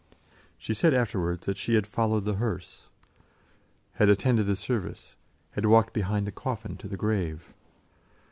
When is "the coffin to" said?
6.25-6.87